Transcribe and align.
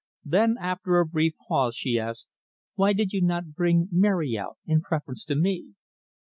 Then, 0.25 0.55
after 0.59 0.97
a 0.97 1.05
brief 1.05 1.35
pause, 1.47 1.75
she 1.75 1.99
asked, 1.99 2.27
"Why 2.73 2.91
did 2.91 3.13
you 3.13 3.21
not 3.21 3.53
bring 3.53 3.87
Mary 3.91 4.35
out 4.35 4.57
in 4.65 4.81
preference 4.81 5.23
to 5.25 5.35
me?" 5.35 5.75